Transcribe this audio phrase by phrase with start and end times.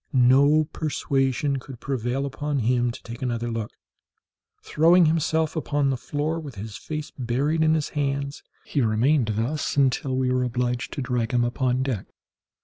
[0.13, 3.69] No persuasion could prevail upon him to take another look;
[4.63, 9.77] throwing himself upon the floor, with his face buried in his hands, he remained thus
[9.77, 12.07] until we were obliged to drag him upon deck.